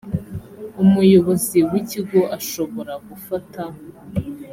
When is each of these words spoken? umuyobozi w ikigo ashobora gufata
umuyobozi 0.83 1.57
w 1.69 1.71
ikigo 1.81 2.19
ashobora 2.37 2.93
gufata 3.07 3.61